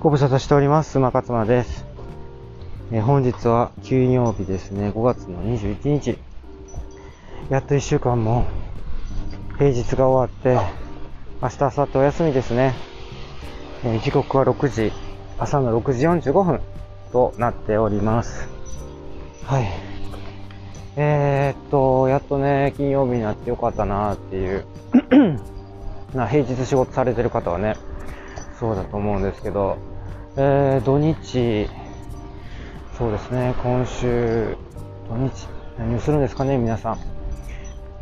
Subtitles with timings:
[0.00, 0.96] ご無沙汰しております。
[0.96, 1.84] 馬勝間です。
[2.90, 4.88] え本日は金曜日ですね。
[4.88, 6.16] 5月の21日。
[7.50, 8.46] やっと1週間も
[9.58, 10.58] 平日が終わって、
[11.42, 12.74] 明日、明後日お休みですね。
[13.84, 14.90] え時刻は6時、
[15.38, 16.60] 朝の6時45分
[17.12, 18.48] となっております。
[19.44, 19.66] はい。
[20.96, 24.64] えー、っと、やっとね、金曜日になってよかったなっていう。
[26.16, 27.76] まあ平日仕事されてる方はね、
[28.60, 29.78] そうだと思うんですけど、
[30.36, 31.66] えー、土日、
[32.98, 34.54] そうですね、今週、
[35.08, 36.98] 土日、何をするんですかね、皆さん。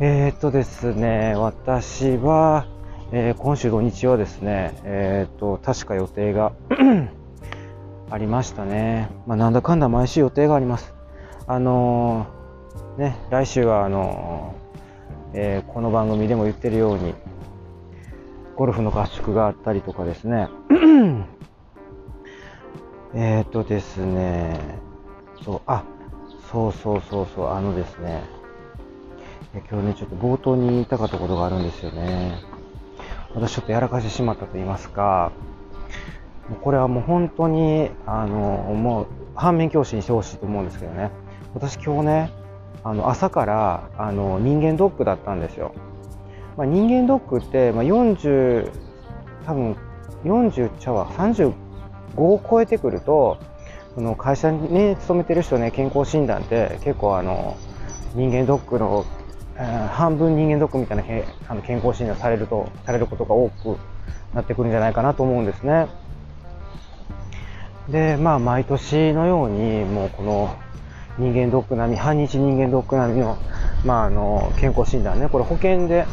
[0.01, 2.67] えー、っとですね、私は、
[3.13, 6.51] えー今週土日はですね、えーっと、確か予定が
[8.11, 9.09] ありましたね。
[9.27, 10.93] まあ、なんだかんだ毎週予定があります。
[11.47, 17.13] あのーね、来週は、あのーえーこの番組でも言ってるように、
[18.59, 20.49] ゴルフの合宿があったりとかですね。
[23.15, 24.59] えっとですね、
[25.45, 25.85] そう、あ、
[26.51, 28.21] そうそうそうそう、あのですね、
[29.53, 32.37] え今日ね、ちょっと冒頭に言いたかったことがあるんですよね。
[33.33, 35.31] 私ちょっとやらかしてしまったと言いますか、
[36.61, 41.11] これはもう本当に、あの、もう反面教師にしてほしいと思うんですけどね。
[41.53, 42.31] 私今日ね、
[42.83, 45.71] あの、朝から、あの、人間ドックだったんですよ。
[46.59, 48.69] まあ、人間ドックって、まあ、40
[49.45, 49.77] 多分
[50.25, 51.53] 40ちゃわ35
[52.17, 53.37] を超えてくると
[53.95, 57.55] その会社にね勤めてる人ね健康診断って結構あの
[58.13, 59.05] 人間ドックの、
[59.55, 63.77] えー半分人間ドックみたいなけあの健康診断されるとされることが多く
[64.33, 65.87] なってくるんじゃないかなと思うんですね。
[67.89, 70.57] でまあ毎年のようにもうこの
[71.17, 73.37] 人間ドック並み半日人間ドック並みの,、
[73.85, 76.05] まあ、あの健康診断ねこれ保険で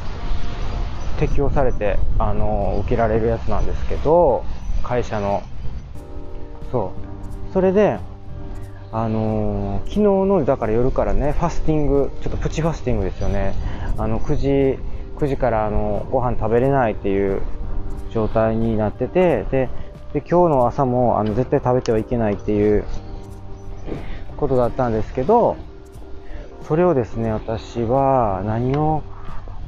[1.17, 4.45] 適用されてあの受けられるやつなんですけど
[4.83, 5.42] 会社の。
[6.70, 6.92] そ
[7.51, 7.52] う。
[7.52, 7.98] それで
[8.92, 13.55] あのー昨日のだから夜からねファスティングちょっとプチファスティングですよね。
[13.98, 14.48] あの9時
[15.17, 17.40] 9時からあのご飯食べれないっていう
[18.11, 19.69] 状態になっててで
[20.13, 22.85] で今日の朝もあの絶対食べてはいけないっていう
[24.36, 25.57] ことだったんですけど
[26.67, 29.02] それをですね私は何を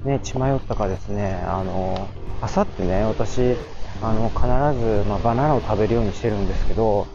[0.04, 2.08] ね、血迷ったかですね、あの、
[2.40, 3.56] 朝ってね、私、
[4.02, 4.42] あの、必
[4.80, 7.06] ず、まあ、バナナを食べるようにしてるんですけど、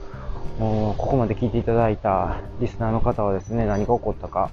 [0.60, 4.52] もう、ここまで聞いていただいたリスナーの方はですね、何が起こったか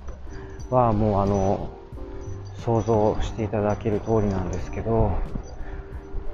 [0.71, 1.71] は、もう、あの、
[2.65, 5.13] 想像していただける通りなんですけど、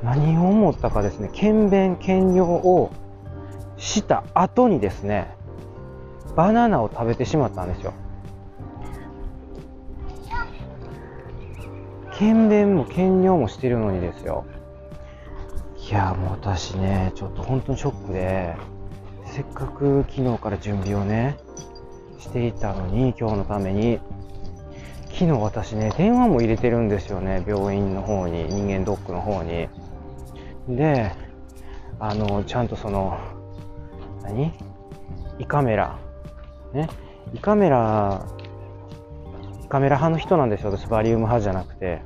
[0.02, 2.90] 何を思ったかですね、検便、検尿を
[3.78, 5.34] した後にですね、
[6.36, 7.94] バナナを食べてしまったんですよ。
[12.18, 14.46] 検便も検尿もしてるのにですよ。
[15.88, 18.56] いや、もう私ね、ちょっと本当にショックで、
[19.26, 21.36] せっかく昨日から準備をね、
[22.18, 24.00] していたのに、今日のために、
[25.12, 29.68] 昨日私ね、電話も入れてるんですよね、病院の方に、人間ドックの方に。
[30.68, 31.12] で、
[32.00, 33.18] あの、ちゃんとその、
[34.22, 34.52] 何？
[35.38, 35.98] 胃カメラ。
[36.72, 36.88] ね？
[37.34, 38.26] 胃カメラ
[39.66, 42.02] カメラ派の人なんですよ、私、バリウム派じゃなくて。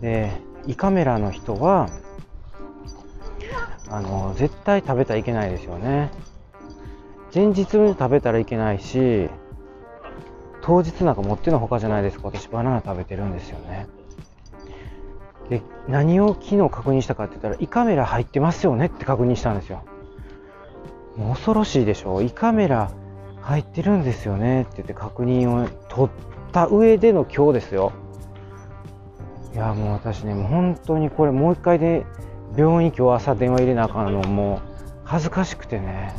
[0.00, 0.30] で、
[0.66, 1.88] 胃カメラの人は、
[3.88, 6.10] あの、絶対食べたらいけないですよね。
[7.34, 9.28] 前日に食べたらいけないし、
[10.62, 13.86] 当日なんか持ってのほかじゃないですか、私、バナナ食べてるんですよね。
[15.48, 19.84] で、何を昨日確認したかって言ったら、胃カメラ入ってますよねって確認したんですよ。
[21.16, 22.20] もう恐ろしいでしょ。
[22.20, 22.90] 胃カメラ
[23.46, 27.92] 入ってるんですよねって言って確認を取った上での今日ですよ。
[29.54, 32.04] いやもう私ね、もう本当にこれもう一回で
[32.56, 34.60] 病院今日朝電話入れなあかんのもう
[35.04, 36.12] 恥ずかしくてね。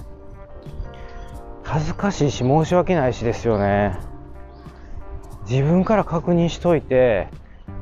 [1.63, 3.97] 恥ずかしいし申し訳ないしですよね。
[5.49, 7.27] 自分から確認しといて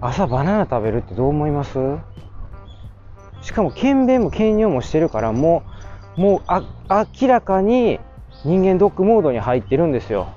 [0.01, 1.77] 朝バナナ食べるってどう思います？
[3.43, 5.61] しかも検便も検尿もしてるからも
[6.17, 6.41] うもう
[6.89, 7.99] 明らかに
[8.45, 10.27] 人間ドックモードに入ってるんですよ。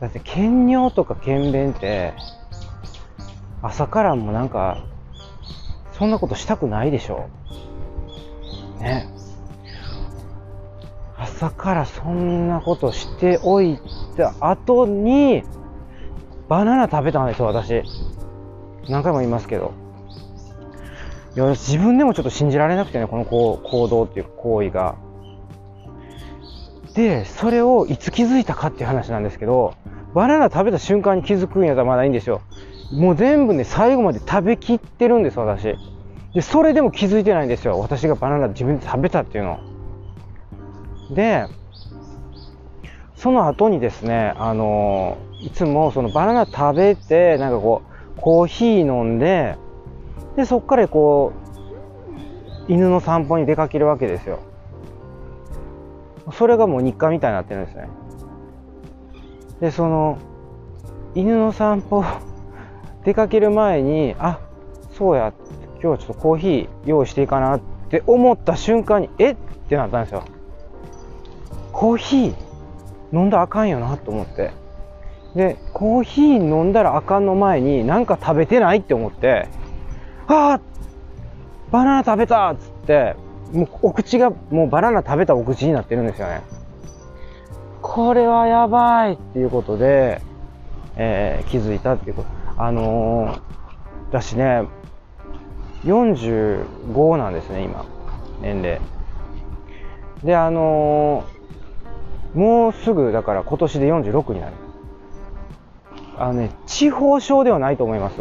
[0.00, 2.14] だって検尿とか検便って
[3.62, 4.84] 朝からもなんか
[5.92, 7.28] そんなことしたくないでしょ。
[8.80, 9.08] ね。
[11.16, 13.78] 朝からそんなことしておい
[14.16, 15.44] た後に
[16.48, 17.82] バナナ食べたんですよ、私。
[18.88, 19.72] 何回も言いますけど。
[21.36, 24.96] いや、自分でもちょっと信じられなくてね、この行動っていう行為が。
[26.98, 29.74] で、それをいつ気づいたかっていう話なんですけど、
[30.14, 32.40] バナナ食べた瞬間に気づくんやったらまだいいんですよ。
[32.90, 35.76] もう全部ね、最後まで食べきってるんです、私。
[36.34, 37.78] で、それでも気づいてないんですよ。
[37.78, 39.60] 私がバナナ自分で食べたっていうの。
[41.12, 41.46] で、
[43.14, 47.82] その後にですね、あのいつもそのバナナ食べて、なんかこ
[48.16, 49.56] う、コーヒー飲んで、
[50.34, 51.32] で、そっからこ
[52.68, 54.40] う、犬の散歩に出かけるわけですよ。
[56.32, 57.88] それがもう日課みたいになってるんですね。
[59.60, 60.18] で、その、
[61.14, 62.04] 犬の散歩、
[63.04, 64.38] 出かける前に、あ、
[64.92, 65.32] そうや、
[65.82, 69.36] 今日ちょっとコーヒー用意していいかなって思った瞬間に、えっ？
[69.68, 70.24] てなったんですよ。
[71.72, 72.34] コーヒー
[73.12, 74.50] 飲んだらあかんよなと思って。
[75.34, 79.48] で、コーヒー飲んだらあかんの前になんか食べてないって思って、
[80.26, 80.60] ああ
[81.70, 83.14] バナナ食べたっつって、
[83.52, 86.42] もうお口がもうバナナ食べたお口になってるんですよね。
[87.82, 90.20] これはやばいっていうことで、
[90.96, 92.28] えー、気づいたっていうこと。
[92.56, 93.40] あのー、
[94.10, 94.64] 私ね、
[95.84, 97.86] 45なんですね、今、
[98.42, 98.80] 年齢。
[100.24, 104.52] で、あのー、もうすぐ、だから今年で46になる。
[106.18, 108.16] あのね、地方症ではないと思います。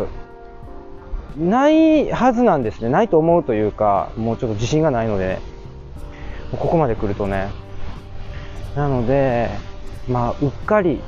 [1.37, 2.89] ないはずなんですね。
[2.89, 5.39] ないと思うというか、もうちょっと自信がないので、
[6.51, 7.49] ここまで来るとね。
[8.75, 9.49] なので、
[10.07, 11.01] まあ、うっかり、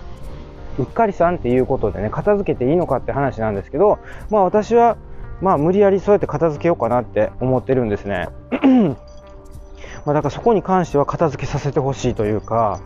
[0.78, 4.00] うっかりさんっていうことでね、片付けていいのかって話なんですけど、
[4.30, 4.98] まあ私は、
[5.42, 8.30] まあ無理やりそうやって片付けようかなって思ってるんですね。
[10.06, 12.80] まあだからそこに関しては片付けさせてほしいというか、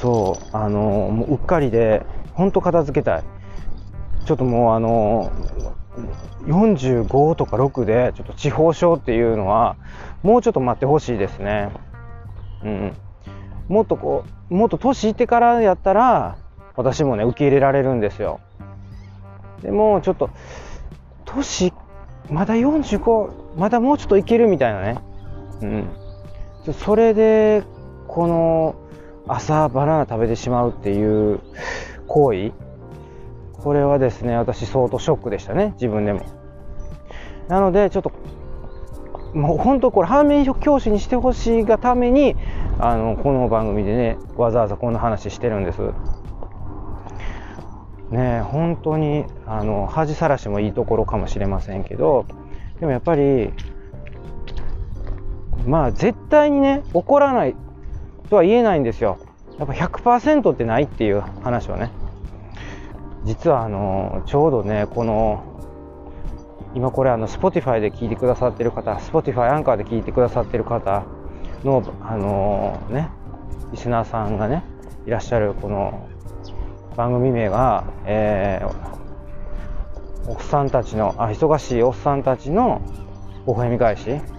[0.00, 2.04] そう、あのもううっかりで、
[2.34, 3.22] ほんと片付けたい。
[4.26, 5.32] ちょっともうあの
[6.46, 9.76] 45とか6でちょっと地方症っていうのは
[10.22, 11.70] もうちょっと待ってほしいですね。
[12.64, 12.92] うん。
[13.68, 16.36] もっとこう、もっと年いってからやったら
[16.74, 18.40] 私もね、受け入れられるんですよ。
[19.62, 20.30] でもちょっと、
[21.24, 21.72] 年、
[22.30, 24.98] まだ45、まだもうちょっといけるみたいなね。
[25.62, 26.72] うん。
[26.72, 27.62] それで、
[28.08, 28.74] この
[29.28, 31.40] 朝バナナ食べてしまうっていう
[32.06, 32.52] 行為
[33.58, 36.20] これはですね、私相当ショックでしたね、自分でも。
[37.48, 38.12] なので、ちょっと、
[39.34, 42.36] もう本当これ反面教師にしてほしいがために、
[42.78, 45.80] あの、この番組でね、わざわざこんな話してるんです。
[48.10, 52.26] ね本当に、あの、恥さらしもいいところかもしれませんけど、
[52.80, 53.52] でもやっぱり、
[55.66, 57.56] まあ絶対にね、怒らない
[58.30, 59.18] とは言えないんですよ。
[59.58, 61.90] やっぱ100%ってないっていう話はね。
[63.26, 65.44] 実はあのちょうどねこの
[66.74, 71.04] 今これあの Spotify で聞いてくださってる方 Spotify アンカーで聞いてくださってる方
[71.64, 73.10] のあのね
[73.72, 74.62] リスナーさんがね
[75.06, 76.08] いらっしゃるこの
[76.96, 82.80] 番組名が、えー、おっさんたちのあ忙しいおっさんたちの
[83.46, 84.36] 微笑み返し。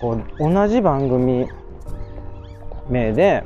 [0.00, 1.46] こう同じ番組
[2.88, 3.44] 名で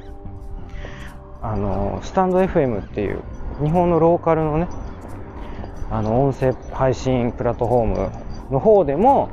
[1.42, 3.22] あのスタンド FM っていう
[3.62, 4.68] 日本のローカルのね、
[5.90, 8.10] あの、音声配信プラットフォーム
[8.50, 9.28] の方でも、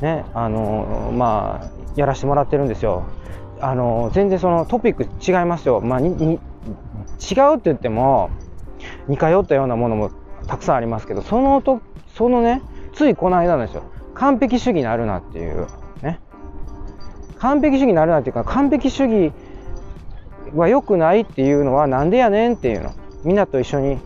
[0.00, 3.04] ね、あの、まあ、やらせてもらってるんですよ。
[3.60, 5.80] あの、全然そのトピック違いますよ。
[5.80, 8.30] まあ、に、に違うって言っても、
[9.08, 10.10] 似通ったようなものも
[10.46, 11.80] たくさんありますけど、そのと、
[12.14, 13.84] そのね、ついこの間なんですよ。
[14.14, 15.66] 完璧主義になるなっていう、
[16.02, 16.20] ね。
[17.38, 19.32] 完璧主義になるなっていうか、完璧主義
[20.60, 22.92] は良くないっていうのはなんでやねんっていうの。
[23.24, 23.98] みんなと一緒に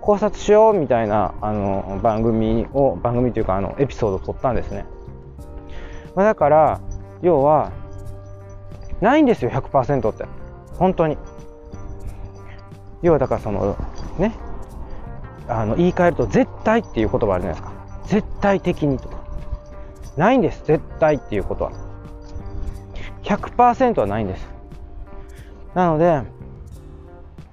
[0.00, 4.86] 考察しようみたいなあの番組を、番組というかあのエピソードを撮ったんですね。
[6.14, 6.80] まあ、だから、
[7.22, 7.72] 要は、
[9.00, 10.24] ないんですよ、100%って。
[10.78, 11.18] 本当に。
[13.02, 13.76] 要はだからその、
[14.18, 14.32] ね、
[15.48, 17.72] あの言い換えると絶対っていう言葉あるじゃないですか。
[18.06, 19.16] 絶対的にとか。
[20.16, 21.72] ないんです、絶対っていうことは。
[23.22, 24.55] 100%はないんです。
[25.76, 26.22] なので、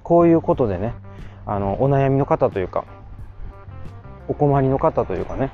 [0.02, 0.94] こういうことでね、
[1.46, 2.86] あの、お悩みの方というか、
[4.30, 5.52] お困りの方というかね、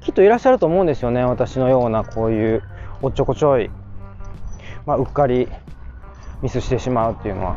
[0.00, 1.22] きっといらっしゃると思うんですよね。
[1.24, 2.62] 私のようなこういう
[3.02, 3.70] おっちょこちょい、
[4.86, 5.46] まあ、うっかり
[6.40, 7.56] ミスしてしまうっていうのは。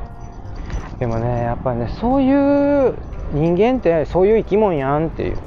[1.00, 2.96] でもね、やっぱりね、そういう
[3.32, 5.38] 人間ってそういう生き物やんっていう。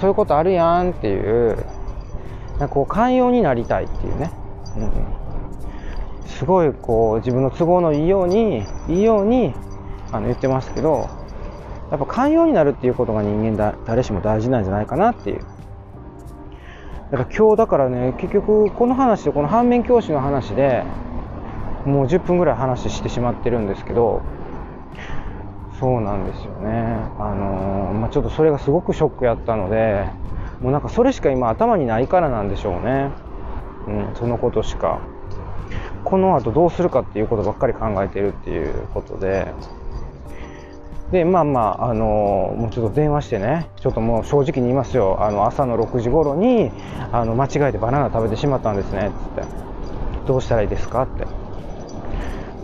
[0.00, 1.64] そういうことあるやんっていう、
[2.58, 4.32] なんかこう寛容になりたいっていうね。
[4.76, 5.19] うん
[6.40, 9.52] すごいこう自分の都合のいいようにいいように
[10.10, 11.10] あの言ってましたけど
[11.90, 15.40] やっぱ寛容になるっていうことが人間だ誰しも大事なんじゃないかなっていう
[17.12, 20.82] だから今日だからね結局この話でこの反面教師の話で
[21.84, 24.22] もう10分ぐらい話してしまってるんですけど
[25.78, 26.70] そうなんですよね。
[27.18, 30.10] あのー、まあ、ちょっとそれがすごくショックやったので、
[30.60, 33.10] もうなんかそれしか今頭にないからなんでしょうね。
[33.88, 35.00] うん、そのことしか。
[36.04, 39.52] この後どうするかっていうことばっかり考えてるっていうことで、
[41.12, 42.04] で、まあまあ、あの
[42.56, 46.70] もうちょっと電話してね、ちょっともう正直に言いますよ、あの朝の6時頃に
[47.12, 49.10] あの間違えてバナナ食べてしまったんですね。
[49.36, 49.48] つって、
[50.26, 51.26] どうしたらいいですかって、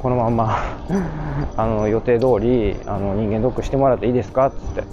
[0.00, 0.58] このまんま
[1.56, 4.46] あの予定通りあの人間ドックしてもらっていいですか？
[4.46, 4.84] っつって、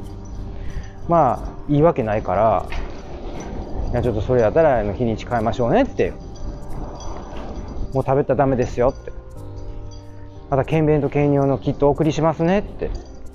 [1.07, 2.65] まあ、言い訳ないから、
[3.91, 6.13] いやちょっとそれやったら日にち変えましょうねって、
[7.93, 9.12] もう食べたらダメですよって、
[10.50, 12.89] また検便と検尿のキットお送りしますねって。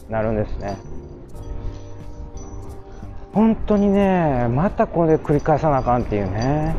[0.08, 0.76] なるんですね。
[3.32, 6.74] 本当にねまたこれ繰り返さなあかんっていうね。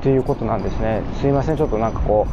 [0.00, 1.02] っていうことなんですね。
[1.20, 2.26] すいませんちょっとなんかこ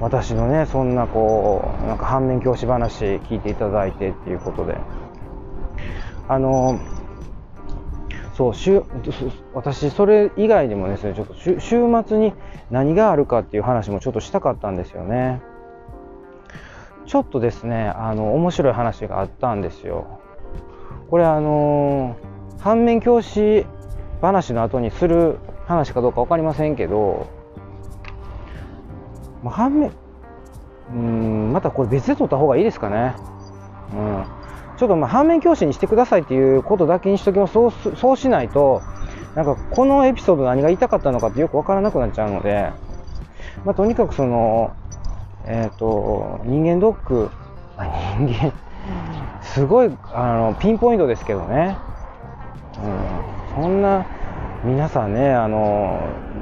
[0.00, 4.76] う私のねそんなこうなんか反面教師話聞いていただいてっていうことで。
[6.28, 6.80] あの
[8.36, 8.82] そう週
[9.54, 11.58] 私それ以外にもですねちょっと週
[12.06, 12.34] 末に
[12.70, 15.40] 何があるかっていう話もちょっとしたかったんですよね。
[17.06, 20.20] ちょっとですね、あの、面白い話があったんですよ。
[21.08, 22.16] これあの、
[22.58, 23.64] 反面教師
[24.20, 27.28] 話の後にする話かどうか分かりませんけど、
[29.42, 29.92] まあ、反面、
[30.92, 33.14] うん、またこれ別で撮った方がいいですかね。
[33.94, 34.35] うん。
[34.76, 37.52] ちょっとまあ反面教師にしてくださいっていうことだけにしときます。
[37.52, 38.82] そうそうしないと、
[39.34, 42.70] なんかこのエピソード何が言いたかったのかってよく分からなくなっちゃうので、
[43.64, 44.74] まあ、とにかくその、
[45.46, 47.30] えっ、ー、と、人間ドック、
[48.18, 48.52] 人間、
[49.42, 51.76] すごい、あの、ピンポイントですけどね。
[53.56, 54.06] うん、そんな、
[54.64, 56.00] 皆さんね、あの、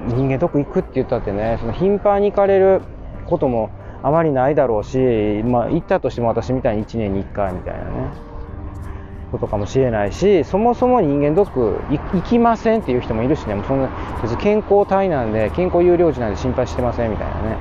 [0.09, 2.81] 人間ドック行くって言ったってね、その頻繁に行かれる
[3.27, 3.71] ことも
[4.05, 4.99] あまりないだろうし、
[5.45, 7.91] まあ、行ったとしても私みたいに1年に1回みたいなね、
[9.33, 13.89] ことかもしれないし、そもそも人間ドック行きませんっていう人もいるしね、もうそんな、
[14.23, 17.57] 別に健康体なんで、健康有料児なんで心配してませんみたいなね。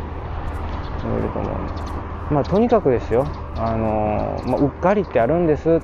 [1.03, 1.73] いると思うんで
[2.31, 3.25] まあとにかくですよ。
[3.57, 5.81] あの、まあ、うっかりってあるんです。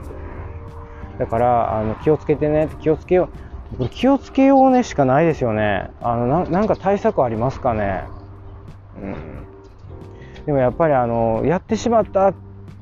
[1.19, 2.69] だからあの気をつけてね。
[2.81, 3.29] 気をつけよ
[3.79, 3.87] う。
[3.89, 5.91] 気をつけようねしかないですよね。
[6.01, 8.03] あのなんか対策ありますかね。
[9.01, 9.38] うん。
[10.46, 12.34] でもやっぱりあのやってしまったっ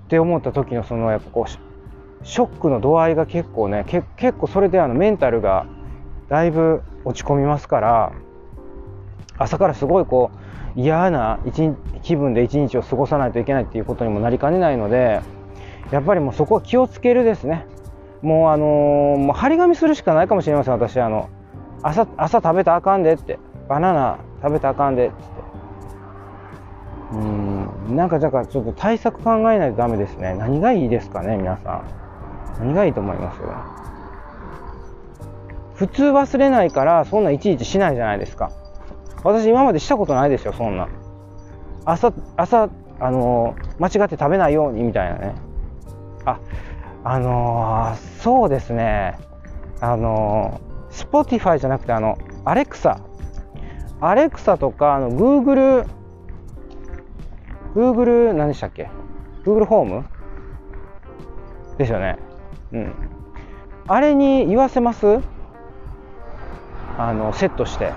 [0.09, 5.65] て思った時のそのやっぱこうショックの度合いが結構ね結構それであのメンタルが
[6.29, 8.13] だいぶ落ち込みますから
[9.37, 10.31] 朝からすごいこ
[10.75, 11.39] う嫌な
[12.03, 15.21] 気分で一日を過ごさないといけないっていうことにもなりかねないので
[15.91, 17.65] やっぱりもうそこは気をつけるですね。
[18.21, 20.99] もうあのー、もう張り紙するしかないかもしれません私。
[20.99, 21.29] あの
[21.81, 23.39] 朝朝食べたらあかんでって。
[23.69, 25.23] バナナ食べたらあかんでっつって。
[27.13, 27.36] うん。
[27.95, 31.83] なんかだからちょっと対策考えないとダメですね何がいいですかね皆さ
[32.59, 33.39] ん何がいいと思います？
[35.75, 38.51] 普通忘れないからそんないちいちしないじゃないですか
[39.23, 40.87] 私今までしたことないですよ、そんな。
[41.85, 45.35] 朝、朝、あのー、間違って食べないようにみたいなね。
[46.25, 46.39] あ、
[47.03, 49.17] あのー、そうですね。
[49.81, 52.99] あのー、Spotify じゃなくて、あの、アレクサ。
[53.99, 55.85] アレクサとか、あの、Google、
[57.75, 58.89] Google、何でしたっけ
[59.45, 60.05] ?Google ホーム
[61.77, 62.17] ですよね。
[62.73, 62.93] うん。
[63.87, 65.19] あれに言わせます？
[66.97, 67.93] あの、セットして。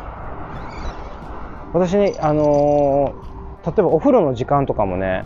[1.73, 5.25] 私ね、あのー、例えばお風呂の時間とかもね、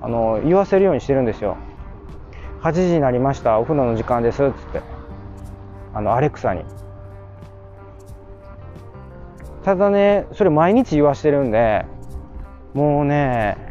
[0.00, 1.56] あのー、言わせるようにしてるんですよ。
[2.62, 4.82] 8時になりました、お風呂の時間です、つって。
[5.92, 6.64] あの、アレクサに。
[9.64, 11.84] ただね、それ毎日言わしてるんで、
[12.72, 13.69] もうね、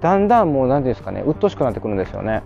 [0.00, 2.42] だんだんもう、なんていうんですかね、鬱陶しくなってくるんですよね。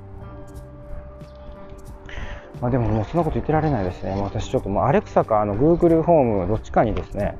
[2.60, 4.14] まあでももうそんなこと言ってられないですね。
[4.22, 7.36] 私ちょっともうアレクサかあの Google ホームどっちかにですね、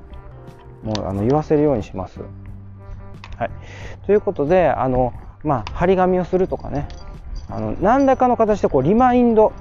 [0.82, 2.20] もうあの言わせるようにします。
[3.38, 3.50] はい、
[4.06, 6.86] ということであの、まあ、張り紙をするとかね
[7.48, 9.52] あの何らかの形でこうリマインド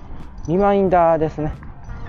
[0.48, 1.53] リマインダーですね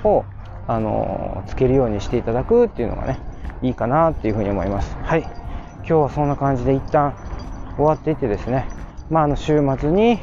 [0.05, 0.25] を
[0.67, 3.21] あのつけるようにしていただくっていうのがね
[3.63, 4.97] いいかなっていうふうに思います。
[5.03, 7.15] はい今日はそんな感じで一旦
[7.77, 8.69] 終わっていってですね、
[9.11, 10.19] まあ、あの週末に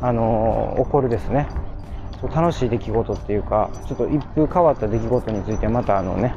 [0.00, 1.48] あの起こるですね
[2.34, 6.34] 楽しい出来事っていうかちょっと一風変わった出来事についてまたあのね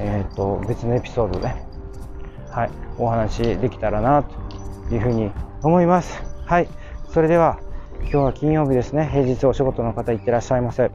[0.00, 1.48] えーと、別のエピソードで、
[2.50, 5.30] はい、お話できたらなというふうに
[5.62, 6.22] 思います。
[6.46, 6.68] はい、
[7.12, 7.60] それでは
[8.00, 9.08] 今日は金曜日ですね。
[9.10, 10.90] 平日お仕事の方いってらっしゃいませ。